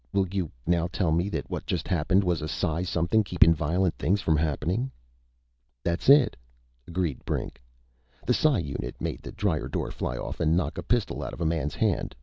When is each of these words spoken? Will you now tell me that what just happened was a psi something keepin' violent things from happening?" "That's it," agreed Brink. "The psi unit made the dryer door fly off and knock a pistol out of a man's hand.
Will 0.13 0.27
you 0.31 0.49
now 0.65 0.87
tell 0.87 1.11
me 1.11 1.29
that 1.29 1.47
what 1.47 1.67
just 1.67 1.87
happened 1.87 2.23
was 2.23 2.41
a 2.41 2.47
psi 2.47 2.81
something 2.81 3.23
keepin' 3.23 3.53
violent 3.53 3.93
things 3.99 4.19
from 4.19 4.35
happening?" 4.35 4.89
"That's 5.83 6.09
it," 6.09 6.35
agreed 6.87 7.23
Brink. 7.23 7.61
"The 8.25 8.33
psi 8.33 8.57
unit 8.57 8.99
made 8.99 9.21
the 9.21 9.31
dryer 9.31 9.67
door 9.67 9.91
fly 9.91 10.17
off 10.17 10.39
and 10.39 10.57
knock 10.57 10.79
a 10.79 10.81
pistol 10.81 11.21
out 11.21 11.33
of 11.33 11.41
a 11.41 11.45
man's 11.45 11.75
hand. 11.75 12.15